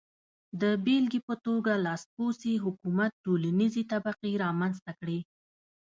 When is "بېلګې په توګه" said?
0.85-1.71